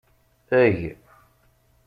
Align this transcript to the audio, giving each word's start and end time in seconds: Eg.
Eg. 0.63 0.79